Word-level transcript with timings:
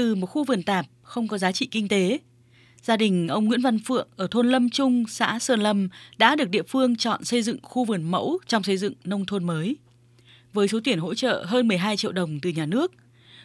Từ 0.00 0.14
một 0.14 0.26
khu 0.26 0.44
vườn 0.44 0.62
tạp 0.62 0.86
không 1.02 1.28
có 1.28 1.38
giá 1.38 1.52
trị 1.52 1.68
kinh 1.70 1.88
tế, 1.88 2.18
gia 2.82 2.96
đình 2.96 3.28
ông 3.28 3.44
Nguyễn 3.44 3.62
Văn 3.62 3.78
Phượng 3.78 4.08
ở 4.16 4.26
thôn 4.30 4.48
Lâm 4.48 4.70
Trung, 4.70 5.04
xã 5.08 5.38
Sơn 5.38 5.60
Lâm 5.60 5.88
đã 6.18 6.36
được 6.36 6.50
địa 6.50 6.62
phương 6.62 6.96
chọn 6.96 7.24
xây 7.24 7.42
dựng 7.42 7.58
khu 7.62 7.84
vườn 7.84 8.02
mẫu 8.02 8.38
trong 8.46 8.62
xây 8.62 8.76
dựng 8.76 8.94
nông 9.04 9.26
thôn 9.26 9.44
mới. 9.44 9.76
Với 10.52 10.68
số 10.68 10.80
tiền 10.84 10.98
hỗ 10.98 11.14
trợ 11.14 11.44
hơn 11.48 11.68
12 11.68 11.96
triệu 11.96 12.12
đồng 12.12 12.40
từ 12.40 12.50
nhà 12.50 12.66
nước, 12.66 12.92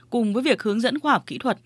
cùng 0.09 0.33
với 0.33 0.43
việc 0.43 0.63
hướng 0.63 0.79
dẫn 0.79 0.99
khoa 0.99 1.13
học 1.13 1.23
kỹ 1.27 1.37
thuật, 1.37 1.57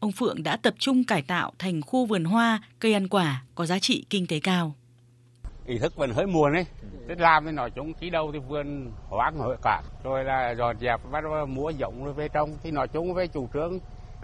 ông 0.00 0.12
Phượng 0.12 0.42
đã 0.42 0.56
tập 0.56 0.74
trung 0.78 1.04
cải 1.04 1.22
tạo 1.22 1.52
thành 1.58 1.82
khu 1.82 2.06
vườn 2.06 2.24
hoa, 2.24 2.62
cây 2.78 2.92
ăn 2.92 3.08
quả 3.08 3.42
có 3.54 3.66
giá 3.66 3.78
trị 3.78 4.04
kinh 4.10 4.26
tế 4.26 4.40
cao. 4.40 4.74
Ý 5.66 5.78
thức 5.78 5.96
vẫn 5.96 6.10
hơi 6.10 6.26
muộn 6.26 6.52
ấy, 6.52 6.66
tức 7.08 7.20
làm 7.20 7.46
thì 7.46 7.52
nói 7.52 7.70
chung 7.70 7.92
khi 8.00 8.10
đâu 8.10 8.30
thì 8.32 8.38
vườn 8.48 8.90
hoang 9.08 9.38
hội 9.38 9.56
cả, 9.62 9.82
rồi 10.04 10.24
là 10.24 10.54
dọn 10.58 10.76
dẹp 10.80 11.00
bắt 11.12 11.20
đầu 11.24 11.46
mua 11.46 11.70
giống 11.70 12.04
rồi 12.04 12.14
về 12.14 12.28
trong 12.28 12.56
thì 12.62 12.70
nói 12.70 12.88
chung 12.88 13.14
về 13.14 13.26
chủ 13.26 13.48
trương 13.54 13.78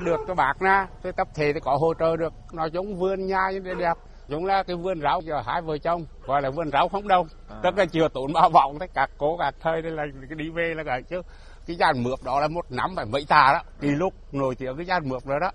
được 0.04 0.20
cho 0.28 0.34
bác 0.34 0.62
na, 0.62 0.86
tôi 1.02 1.12
tập 1.12 1.28
thể 1.34 1.52
thì 1.52 1.60
có 1.60 1.76
hỗ 1.76 1.94
trợ 1.98 2.16
được, 2.16 2.32
nói 2.52 2.70
chung 2.70 2.98
vườn 2.98 3.26
nhà 3.26 3.50
như 3.52 3.60
thế 3.64 3.74
đẹp. 3.78 3.94
Chúng 4.28 4.46
là 4.46 4.62
cái 4.62 4.76
vườn 4.76 5.00
rau 5.00 5.22
cho 5.26 5.42
hai 5.46 5.62
vợ 5.62 5.78
chồng, 5.78 6.06
gọi 6.26 6.42
là 6.42 6.50
vườn 6.50 6.70
rau 6.70 6.88
không 6.88 7.08
đâu. 7.08 7.26
À. 7.48 7.56
Tức 7.62 7.78
là 7.78 7.86
chưa 7.86 8.08
tốn 8.08 8.32
bao 8.32 8.50
vọng, 8.50 8.76
tất 8.80 8.94
cả 8.94 9.06
cố 9.18 9.36
cả 9.36 9.52
thời 9.60 9.82
đây 9.82 9.92
là 9.92 10.04
cái 10.28 10.36
đi 10.36 10.50
về 10.50 10.74
là 10.76 10.84
cả 10.84 11.00
chứ. 11.10 11.22
Cái 11.66 11.76
gian 11.76 12.02
mượp 12.02 12.24
đó 12.24 12.40
là 12.40 12.48
một 12.48 12.72
năm 12.72 12.90
phải 12.96 13.06
mấy 13.06 13.24
tà 13.28 13.50
đó, 13.52 13.62
kỳ 13.80 13.88
lúc 13.88 14.14
nổi 14.34 14.54
tiếng 14.54 14.76
cái 14.76 14.86
gian 14.86 15.08
mượp 15.08 15.26
đó 15.26 15.38
đó. 15.40 15.52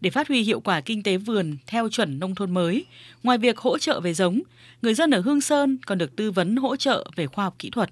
Để 0.00 0.10
phát 0.10 0.28
huy 0.28 0.42
hiệu 0.42 0.60
quả 0.60 0.80
kinh 0.80 1.02
tế 1.02 1.16
vườn 1.16 1.56
theo 1.66 1.88
chuẩn 1.88 2.18
nông 2.18 2.34
thôn 2.34 2.50
mới, 2.50 2.86
ngoài 3.22 3.38
việc 3.38 3.58
hỗ 3.58 3.78
trợ 3.78 4.00
về 4.00 4.14
giống, 4.14 4.40
người 4.82 4.94
dân 4.94 5.10
ở 5.10 5.20
Hương 5.20 5.40
Sơn 5.40 5.78
còn 5.86 5.98
được 5.98 6.16
tư 6.16 6.30
vấn 6.30 6.56
hỗ 6.56 6.76
trợ 6.76 7.04
về 7.16 7.26
khoa 7.26 7.44
học 7.44 7.54
kỹ 7.58 7.70
thuật. 7.70 7.90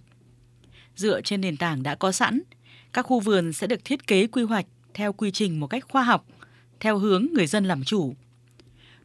Dựa 0.97 1.21
trên 1.21 1.41
nền 1.41 1.57
tảng 1.57 1.83
đã 1.83 1.95
có 1.95 2.13
sẵn, 2.13 2.41
các 2.93 3.03
khu 3.03 3.21
vườn 3.21 3.53
sẽ 3.53 3.67
được 3.67 3.85
thiết 3.85 4.07
kế 4.07 4.27
quy 4.27 4.43
hoạch 4.43 4.67
theo 4.95 5.13
quy 5.13 5.31
trình 5.31 5.61
một 5.61 5.67
cách 5.67 5.85
khoa 5.89 6.03
học, 6.03 6.27
theo 6.81 6.99
hướng 6.99 7.27
người 7.33 7.47
dân 7.47 7.65
làm 7.65 7.85
chủ. 7.85 8.15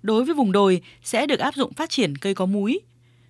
Đối 0.02 0.26
với 0.26 0.36
vùng 0.36 0.52
đồi 0.52 0.82
sẽ 1.04 1.26
được 1.26 1.40
áp 1.40 1.56
dụng 1.56 1.74
phát 1.74 1.90
triển 1.90 2.18
cây 2.18 2.34
có 2.34 2.46
múi. 2.46 2.80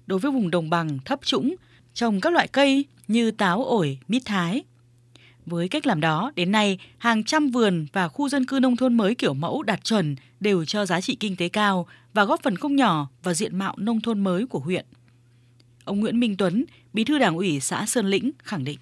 Đối 0.08 0.19
với 0.19 0.31
vùng 0.31 0.52
đồng 0.52 0.69
bằng 0.69 1.00
thấp 1.05 1.19
trũng, 1.23 1.55
trồng 1.94 2.22
các 2.22 2.33
loại 2.33 2.47
cây 2.47 2.85
như 3.08 3.31
táo 3.31 3.63
ổi, 3.63 4.00
mít 4.08 4.22
thái. 4.25 4.63
Với 5.45 5.67
cách 5.67 5.88
làm 5.88 6.02
đó, 6.02 6.31
đến 6.35 6.52
nay, 6.52 6.80
hàng 6.97 7.23
trăm 7.23 7.50
vườn 7.50 7.85
và 7.94 8.08
khu 8.08 8.30
dân 8.30 8.45
cư 8.45 8.59
nông 8.59 8.75
thôn 8.75 8.97
mới 8.97 9.16
kiểu 9.16 9.33
mẫu 9.33 9.63
đạt 9.63 9.83
chuẩn 9.83 10.16
đều 10.39 10.66
cho 10.66 10.85
giá 10.85 11.02
trị 11.02 11.17
kinh 11.19 11.35
tế 11.35 11.50
cao 11.50 11.88
và 12.13 12.25
góp 12.25 12.44
phần 12.44 12.55
không 12.55 12.75
nhỏ 12.75 13.09
vào 13.23 13.33
diện 13.33 13.58
mạo 13.58 13.75
nông 13.78 14.02
thôn 14.02 14.19
mới 14.19 14.47
của 14.47 14.59
huyện. 14.59 14.85
Ông 15.83 16.00
Nguyễn 16.00 16.19
Minh 16.19 16.38
Tuấn, 16.38 16.66
Bí 16.94 17.03
thư 17.03 17.19
Đảng 17.19 17.35
ủy 17.35 17.59
xã 17.59 17.85
Sơn 17.85 18.05
Lĩnh 18.05 18.31
khẳng 18.44 18.63
định. 18.63 18.80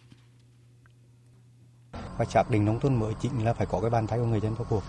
Và 2.18 2.26
xác 2.26 2.52
định 2.52 2.66
nông 2.66 2.80
thôn 2.80 2.96
mới 2.96 3.14
chính 3.22 3.46
là 3.46 3.54
phải 3.54 3.68
có 3.68 3.80
cái 3.82 3.90
bàn 3.90 4.08
tay 4.08 4.20
của 4.20 4.26
người 4.26 4.42
dân 4.42 4.56
vào 4.56 4.66
cuộc. 4.70 4.84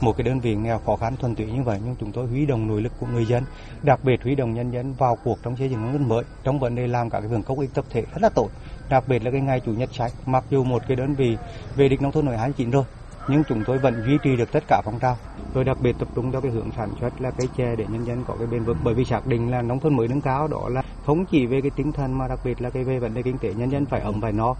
Một 0.00 0.16
cái 0.16 0.24
đơn 0.24 0.40
vị 0.40 0.54
nghèo 0.54 0.78
khó 0.86 0.96
khăn 0.96 1.16
thuần 1.16 1.34
túy 1.34 1.46
như 1.46 1.62
vậy 1.62 1.80
nhưng 1.84 1.96
chúng 2.00 2.12
tôi 2.12 2.26
huy 2.26 2.46
động 2.46 2.68
nội 2.68 2.82
lực 2.82 2.92
của 3.00 3.06
người 3.06 3.26
dân, 3.26 3.44
đặc 3.82 4.00
biệt 4.04 4.22
huy 4.22 4.34
động 4.34 4.54
nhân 4.54 4.70
dân 4.70 4.92
vào 4.92 5.18
cuộc 5.24 5.38
trong 5.42 5.56
xây 5.56 5.70
dựng 5.70 5.82
nông 5.82 5.92
thôn 5.92 6.08
mới, 6.08 6.24
trong 6.44 6.58
vấn 6.58 6.74
đề 6.74 6.86
làm 6.86 7.10
các 7.10 7.20
cái 7.20 7.28
vườn 7.28 7.42
công 7.42 7.58
ích 7.58 7.70
tập 7.74 7.84
thể 7.90 8.02
rất 8.02 8.22
là 8.22 8.28
tốt. 8.28 8.48
Đặc 8.88 9.04
biệt 9.08 9.24
là 9.24 9.30
cái 9.30 9.40
ngày 9.40 9.60
chủ 9.60 9.72
nhật 9.72 9.90
sạch 9.94 10.12
mặc 10.26 10.44
dù 10.50 10.64
một 10.64 10.82
cái 10.88 10.96
đơn 10.96 11.14
vị 11.14 11.36
về 11.76 11.88
đích 11.88 12.02
nông 12.02 12.12
thôn 12.12 12.26
mới 12.26 12.36
29 12.36 12.70
rồi 12.70 12.84
nhưng 13.28 13.44
chúng 13.44 13.64
tôi 13.66 13.78
vẫn 13.78 14.02
duy 14.06 14.18
trì 14.22 14.36
được 14.36 14.52
tất 14.52 14.64
cả 14.68 14.82
phong 14.84 14.98
trào. 14.98 15.16
Rồi 15.54 15.64
đặc 15.64 15.76
biệt 15.80 15.96
tập 15.98 16.08
trung 16.14 16.32
cho 16.32 16.40
cái 16.40 16.50
hướng 16.50 16.70
sản 16.76 16.90
xuất 17.00 17.20
là 17.20 17.30
cây 17.30 17.48
chè 17.56 17.76
để 17.76 17.86
nhân 17.88 18.06
dân 18.06 18.24
có 18.26 18.34
cái 18.38 18.46
bền 18.46 18.64
vững. 18.64 18.78
Bởi 18.84 18.94
vì 18.94 19.04
xác 19.04 19.26
định 19.26 19.50
là 19.50 19.62
nông 19.62 19.80
thôn 19.80 19.96
mới 19.96 20.08
nâng 20.08 20.20
cao 20.20 20.48
đó 20.48 20.68
là 20.68 20.82
không 21.06 21.24
chỉ 21.26 21.46
về 21.46 21.60
cái 21.60 21.70
tinh 21.76 21.92
thần 21.92 22.18
mà 22.18 22.28
đặc 22.28 22.38
biệt 22.44 22.62
là 22.62 22.70
cái 22.70 22.84
về 22.84 22.98
vấn 22.98 23.14
đề 23.14 23.22
kinh 23.22 23.38
tế 23.38 23.54
nhân 23.54 23.70
dân 23.70 23.86
phải 23.86 24.00
ấm 24.00 24.20
phải 24.20 24.32
no 24.32 24.54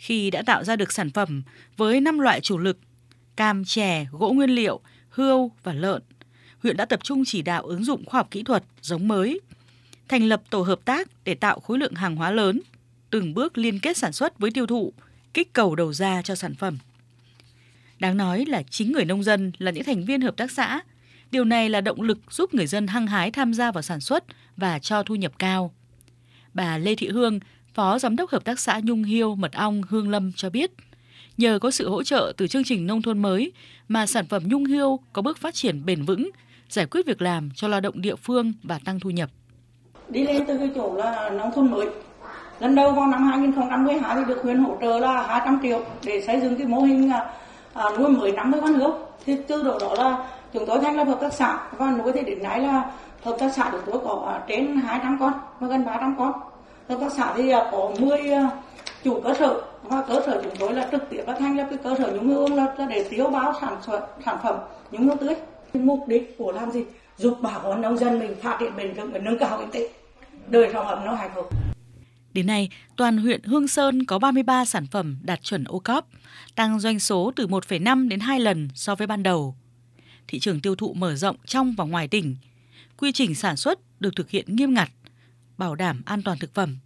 khi 0.00 0.30
đã 0.30 0.42
tạo 0.42 0.64
ra 0.64 0.76
được 0.76 0.92
sản 0.92 1.10
phẩm 1.10 1.42
với 1.76 2.00
năm 2.00 2.18
loại 2.18 2.40
chủ 2.40 2.58
lực 2.58 2.78
cam 3.36 3.64
chè 3.64 4.06
gỗ 4.12 4.32
nguyên 4.32 4.50
liệu 4.50 4.80
hươu 5.08 5.52
và 5.62 5.72
lợn 5.72 6.02
huyện 6.62 6.76
đã 6.76 6.84
tập 6.84 7.00
trung 7.04 7.22
chỉ 7.26 7.42
đạo 7.42 7.62
ứng 7.62 7.84
dụng 7.84 8.04
khoa 8.04 8.18
học 8.18 8.28
kỹ 8.30 8.42
thuật 8.42 8.64
giống 8.82 9.08
mới 9.08 9.40
thành 10.08 10.24
lập 10.24 10.42
tổ 10.50 10.62
hợp 10.62 10.80
tác 10.84 11.08
để 11.24 11.34
tạo 11.34 11.60
khối 11.60 11.78
lượng 11.78 11.94
hàng 11.94 12.16
hóa 12.16 12.30
lớn 12.30 12.60
từng 13.10 13.34
bước 13.34 13.58
liên 13.58 13.80
kết 13.80 13.96
sản 13.96 14.12
xuất 14.12 14.38
với 14.38 14.50
tiêu 14.50 14.66
thụ, 14.66 14.92
kích 15.34 15.52
cầu 15.52 15.74
đầu 15.74 15.92
ra 15.92 16.22
cho 16.22 16.34
sản 16.34 16.54
phẩm. 16.54 16.78
Đáng 17.98 18.16
nói 18.16 18.44
là 18.48 18.62
chính 18.70 18.92
người 18.92 19.04
nông 19.04 19.22
dân 19.22 19.52
là 19.58 19.70
những 19.70 19.84
thành 19.84 20.04
viên 20.04 20.20
hợp 20.20 20.36
tác 20.36 20.50
xã. 20.50 20.80
Điều 21.30 21.44
này 21.44 21.68
là 21.68 21.80
động 21.80 22.02
lực 22.02 22.18
giúp 22.30 22.54
người 22.54 22.66
dân 22.66 22.86
hăng 22.86 23.06
hái 23.06 23.30
tham 23.30 23.54
gia 23.54 23.72
vào 23.72 23.82
sản 23.82 24.00
xuất 24.00 24.24
và 24.56 24.78
cho 24.78 25.02
thu 25.02 25.14
nhập 25.14 25.32
cao. 25.38 25.74
Bà 26.54 26.78
Lê 26.78 26.94
Thị 26.94 27.08
Hương, 27.08 27.40
Phó 27.74 27.98
Giám 27.98 28.16
đốc 28.16 28.30
Hợp 28.30 28.44
tác 28.44 28.58
xã 28.58 28.80
Nhung 28.84 29.04
Hiêu 29.04 29.34
Mật 29.34 29.52
ong 29.52 29.82
Hương 29.88 30.10
Lâm 30.10 30.32
cho 30.36 30.50
biết, 30.50 30.70
nhờ 31.36 31.58
có 31.62 31.70
sự 31.70 31.88
hỗ 31.88 32.02
trợ 32.02 32.32
từ 32.36 32.46
chương 32.46 32.64
trình 32.64 32.86
nông 32.86 33.02
thôn 33.02 33.18
mới 33.18 33.52
mà 33.88 34.06
sản 34.06 34.26
phẩm 34.26 34.42
Nhung 34.46 34.64
Hiêu 34.64 34.98
có 35.12 35.22
bước 35.22 35.38
phát 35.38 35.54
triển 35.54 35.86
bền 35.86 36.02
vững, 36.02 36.30
giải 36.68 36.86
quyết 36.86 37.06
việc 37.06 37.22
làm 37.22 37.50
cho 37.54 37.68
lao 37.68 37.80
động 37.80 38.00
địa 38.00 38.16
phương 38.16 38.52
và 38.62 38.78
tăng 38.84 39.00
thu 39.00 39.10
nhập. 39.10 39.30
Đi 40.08 40.24
lên 40.24 40.44
từ 40.46 40.58
cái 40.58 40.70
chỗ 40.74 40.94
là 40.96 41.30
nông 41.30 41.50
thôn 41.54 41.70
mới. 41.70 41.86
Lần 42.60 42.74
đầu 42.74 42.92
vào 42.92 43.06
năm 43.06 43.26
2012 43.28 44.16
thì 44.16 44.22
được 44.28 44.42
huyện 44.42 44.58
hỗ 44.58 44.78
trợ 44.80 44.98
là 44.98 45.26
200 45.26 45.58
triệu 45.62 45.84
để 46.04 46.22
xây 46.26 46.40
dựng 46.40 46.56
cái 46.56 46.66
mô 46.66 46.80
hình 46.80 47.10
à, 47.10 47.32
à 47.74 47.84
nuôi 47.98 48.08
mới 48.08 48.32
50 48.32 48.60
con 48.60 48.74
hươu 48.74 48.94
thì 49.26 49.36
từ 49.48 49.62
đó 49.62 49.78
đó 49.80 49.94
là 49.94 50.28
chúng 50.52 50.66
tôi 50.66 50.80
thành 50.80 50.96
lập 50.96 51.04
hợp 51.04 51.18
tác 51.20 51.32
xã 51.32 51.58
và 51.78 51.90
nuôi 51.90 52.12
thì 52.12 52.20
đến 52.24 52.42
nay 52.42 52.60
là 52.60 52.90
hợp 53.22 53.36
tác 53.40 53.52
xã 53.56 53.68
của 53.72 53.80
tôi 53.86 54.00
có 54.04 54.32
à, 54.34 54.44
trên 54.48 54.76
200 54.76 55.16
con 55.20 55.32
và 55.60 55.68
gần 55.68 55.84
300 55.84 56.14
con 56.18 56.49
hợp 56.90 56.98
tác 57.00 57.12
xã 57.16 57.34
thì 57.36 57.50
à, 57.50 57.68
có 57.72 57.94
10 58.00 58.18
à, 58.30 58.50
chủ 59.04 59.20
cơ 59.20 59.34
sở. 59.38 59.62
Và 59.82 60.02
cơ 60.08 60.22
sở 60.26 60.40
chúng 60.44 60.56
tôi 60.58 60.74
là 60.74 60.88
trực 60.92 61.02
tiếp 61.10 61.22
là 61.26 61.36
thành 61.38 61.56
lập 61.56 61.66
cái 61.70 61.78
cơ 61.84 61.94
sở 61.98 62.12
nhúng 62.12 62.28
hương 62.28 62.54
là 62.54 62.74
để 62.88 63.06
tiêu 63.10 63.30
báo 63.30 63.54
sản 63.60 63.76
xuất 63.86 64.08
sản 64.24 64.38
phẩm 64.42 64.56
nhúng 64.90 65.08
hương 65.08 65.18
tươi 65.18 65.34
mục 65.72 66.08
đích 66.08 66.34
của 66.38 66.52
làm 66.52 66.70
gì? 66.70 66.84
Giúp 67.18 67.38
bà 67.42 67.58
con 67.62 67.80
nông 67.80 67.98
dân 67.98 68.18
mình 68.18 68.34
phát 68.42 68.56
triển 68.60 68.76
bền 68.76 68.94
vững 68.94 69.12
và 69.12 69.18
nâng 69.18 69.38
cao 69.38 69.58
kinh 69.58 69.70
tế. 69.70 69.90
Đời 70.46 70.70
sống 70.72 70.86
ẩm 70.86 71.04
nó 71.04 71.14
hạnh 71.14 71.30
phúc. 71.34 71.48
Đến 72.32 72.46
nay, 72.46 72.68
toàn 72.96 73.18
huyện 73.18 73.42
Hương 73.42 73.68
Sơn 73.68 74.04
có 74.06 74.18
33 74.18 74.64
sản 74.64 74.86
phẩm 74.86 75.16
đạt 75.22 75.42
chuẩn 75.42 75.64
ô 75.64 75.78
cóp, 75.78 76.08
tăng 76.54 76.80
doanh 76.80 76.98
số 76.98 77.32
từ 77.36 77.46
1,5 77.46 78.08
đến 78.08 78.20
2 78.20 78.40
lần 78.40 78.68
so 78.74 78.94
với 78.94 79.06
ban 79.06 79.22
đầu. 79.22 79.54
Thị 80.28 80.38
trường 80.38 80.60
tiêu 80.60 80.74
thụ 80.74 80.94
mở 80.94 81.14
rộng 81.14 81.36
trong 81.46 81.74
và 81.78 81.84
ngoài 81.84 82.08
tỉnh. 82.08 82.36
Quy 82.96 83.12
trình 83.12 83.34
sản 83.34 83.56
xuất 83.56 83.78
được 84.00 84.16
thực 84.16 84.30
hiện 84.30 84.56
nghiêm 84.56 84.74
ngặt, 84.74 84.90
bảo 85.60 85.74
đảm 85.74 86.02
an 86.04 86.22
toàn 86.22 86.38
thực 86.38 86.54
phẩm. 86.54 86.76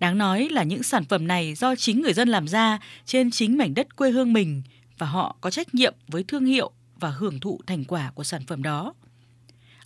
Đáng 0.00 0.18
nói 0.18 0.48
là 0.50 0.62
những 0.62 0.82
sản 0.82 1.04
phẩm 1.04 1.26
này 1.26 1.54
do 1.54 1.76
chính 1.76 2.02
người 2.02 2.12
dân 2.12 2.28
làm 2.28 2.48
ra 2.48 2.78
trên 3.04 3.30
chính 3.30 3.58
mảnh 3.58 3.74
đất 3.74 3.96
quê 3.96 4.10
hương 4.10 4.32
mình 4.32 4.62
và 4.98 5.06
họ 5.06 5.36
có 5.40 5.50
trách 5.50 5.74
nhiệm 5.74 5.94
với 6.08 6.24
thương 6.28 6.44
hiệu 6.44 6.70
và 7.00 7.10
hưởng 7.10 7.40
thụ 7.40 7.60
thành 7.66 7.84
quả 7.84 8.10
của 8.14 8.24
sản 8.24 8.42
phẩm 8.46 8.62
đó. 8.62 8.94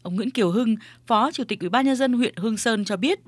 Ông 0.03 0.17
Nguyễn 0.17 0.31
Kiều 0.31 0.51
Hưng, 0.51 0.77
Phó 1.07 1.31
Chủ 1.33 1.45
tịch 1.45 1.61
Ủy 1.61 1.69
ban 1.69 1.87
nhân 1.87 1.97
dân 1.97 2.13
huyện 2.13 2.35
Hương 2.37 2.57
Sơn 2.57 2.85
cho 2.85 2.97
biết, 2.97 3.21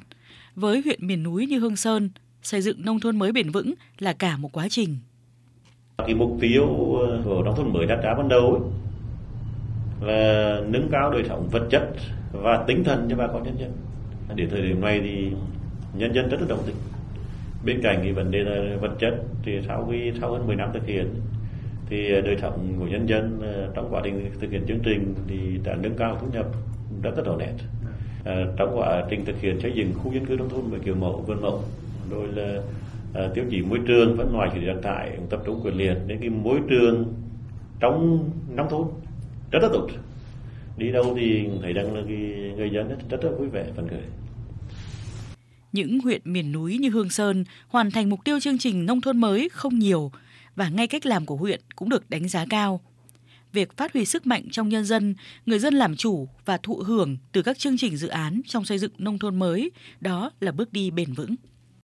với 0.55 0.83
huyện 0.85 1.07
miền 1.07 1.23
núi 1.23 1.47
như 1.47 1.59
Hương 1.59 1.77
Sơn, 1.77 2.11
xây 2.43 2.63
dựng 2.63 2.85
nông 2.85 3.01
thôn 3.01 3.19
mới 3.19 3.33
bền 3.33 3.51
vững 3.51 3.75
là 3.99 4.13
cả 4.13 4.37
một 4.37 4.53
quá 4.53 4.69
trình. 4.71 4.99
Cái 5.99 6.15
mục 6.15 6.39
tiêu 6.41 6.65
ờ, 7.01 7.23
của 7.25 7.43
nông 7.43 7.57
thôn 7.57 7.73
mới 7.73 7.87
đặt 7.87 7.99
ra 8.03 8.15
ban 8.15 8.29
đầu 8.29 8.53
ấy, 8.53 8.63
là 10.09 10.61
nâng 10.69 10.89
cao 10.93 11.11
đời 11.11 11.25
sống 11.29 11.49
vật 11.49 11.69
chất 11.71 11.83
và 12.33 12.65
tinh 12.69 12.85
thần 12.85 13.07
cho 13.11 13.17
bà 13.17 13.27
con 13.27 13.43
nhân 13.43 13.57
dân. 13.61 13.73
Đến 14.35 14.49
thời 14.51 14.63
điểm 14.63 14.81
này 14.81 15.01
thì 15.01 15.31
nhân 15.93 16.15
dân 16.15 16.29
rất 16.29 16.41
là 16.41 16.47
đồng 16.49 16.63
tình. 16.67 16.77
Bên 17.65 17.81
cạnh 17.83 17.99
cái 18.03 18.13
vấn 18.13 18.31
đề 18.31 18.39
là 18.39 18.77
vật 18.77 18.97
chất 18.99 19.15
thì 19.43 19.61
sau 19.69 19.89
khi 19.91 20.13
sau 20.21 20.33
hơn 20.33 20.47
10 20.47 20.57
năm 20.57 20.71
thực 20.75 20.87
hiện 20.87 21.07
thì 21.91 22.09
đời 22.09 22.37
sống 22.43 22.75
của 22.79 22.87
nhân 22.87 23.09
dân 23.09 23.41
ờ, 23.41 23.71
trong 23.75 23.89
quá 23.91 24.01
trình 24.05 24.31
thực 24.41 24.51
hiện 24.51 24.65
chương 24.69 24.81
trình 24.81 25.15
thì 25.29 25.59
đã 25.65 25.75
nâng 25.75 25.97
cao 25.97 26.19
thu 26.21 26.27
nhập 26.33 26.47
rất 27.03 27.19
là 27.19 27.25
rõ 27.25 27.37
nét. 27.37 27.53
à, 28.25 28.47
trong 28.57 28.79
quá 28.79 29.05
trình 29.11 29.25
thực 29.25 29.41
hiện 29.41 29.61
xây 29.61 29.73
dựng 29.73 29.95
khu 29.95 30.13
dân 30.13 30.27
cư 30.27 30.37
nông 30.37 30.49
thôn 30.49 30.71
với 30.71 30.81
kiểu 30.81 30.95
mẫu 30.95 31.25
vườn 31.27 31.43
mẫu 31.43 31.65
rồi 32.11 32.29
là 32.29 32.61
à, 33.15 33.29
tiêu 33.35 33.45
chí 33.51 33.63
môi 33.63 33.81
trường 33.87 34.17
vẫn 34.17 34.33
ngoài 34.33 34.51
chỉ 34.55 34.67
đặt 34.67 34.77
tại 34.83 35.19
tập 35.31 35.43
trung 35.47 35.61
quyết 35.63 35.75
liệt 35.75 35.97
đến 36.07 36.19
cái 36.21 36.31
môi 36.31 36.61
trường 36.69 37.15
trong 37.81 38.31
nông 38.49 38.69
thôn 38.71 38.87
rất 39.51 39.63
là 39.63 39.69
tốt 39.73 39.89
đi 40.77 40.93
đâu 40.93 41.17
thì 41.21 41.49
thấy 41.63 41.73
rằng 41.73 41.95
là 41.95 42.03
cái 42.09 42.17
người 42.57 42.71
dân 42.75 42.89
rất, 42.89 42.97
rất 43.11 43.25
là 43.25 43.31
vui 43.31 43.49
vẻ 43.49 43.67
phấn 43.77 43.89
khởi 43.89 44.03
những 45.73 46.01
huyện 46.01 46.21
miền 46.25 46.53
núi 46.53 46.79
như 46.79 46.91
Hương 46.91 47.11
Sơn 47.11 47.45
hoàn 47.69 47.91
thành 47.91 48.11
mục 48.11 48.25
tiêu 48.25 48.41
chương 48.41 48.59
trình 48.59 48.87
nông 48.87 49.01
thôn 49.01 49.19
mới 49.19 49.49
không 49.49 49.79
nhiều 49.79 50.13
và 50.57 50.69
ngay 50.69 50.87
cách 50.87 51.07
làm 51.07 51.27
của 51.27 51.37
huyện 51.37 51.61
cũng 51.77 51.89
được 51.89 52.11
đánh 52.11 52.29
giá 52.29 52.47
cao 52.51 52.81
việc 53.57 53.77
phát 53.77 53.93
huy 53.93 54.05
sức 54.05 54.27
mạnh 54.27 54.43
trong 54.51 54.69
nhân 54.69 54.85
dân, 54.85 55.15
người 55.47 55.59
dân 55.59 55.75
làm 55.75 55.97
chủ 55.97 56.29
và 56.45 56.59
thụ 56.63 56.77
hưởng 56.77 57.17
từ 57.33 57.43
các 57.43 57.59
chương 57.59 57.77
trình 57.77 57.97
dự 57.97 58.09
án 58.09 58.41
trong 58.47 58.65
xây 58.65 58.79
dựng 58.79 58.93
nông 58.99 59.19
thôn 59.19 59.37
mới, 59.37 59.71
đó 60.01 60.31
là 60.41 60.53
bước 60.53 60.73
đi 60.73 60.91
bền 60.91 61.13
vững. 61.13 61.35